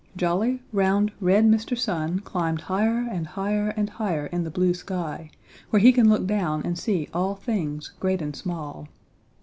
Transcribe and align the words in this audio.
Jolly, 0.17 0.63
round, 0.73 1.11
red 1.21 1.45
Mr. 1.45 1.77
Sun 1.77 2.21
climbed 2.21 2.61
higher 2.61 3.07
and 3.07 3.27
higher 3.27 3.69
and 3.69 3.87
higher 3.87 4.25
in 4.25 4.43
the 4.43 4.49
blue 4.49 4.73
sky, 4.73 5.29
where 5.69 5.79
he 5.79 5.91
can 5.91 6.09
look 6.09 6.25
down 6.25 6.63
and 6.63 6.75
see 6.75 7.07
all 7.13 7.35
things, 7.35 7.91
great 7.99 8.19
and 8.19 8.35
small. 8.35 8.87